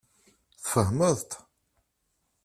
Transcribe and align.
Tfehmeḍ-t? 0.63 1.31